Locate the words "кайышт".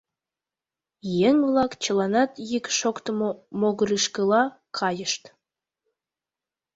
4.77-5.23